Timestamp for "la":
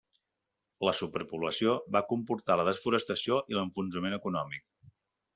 0.87-0.93, 2.61-2.65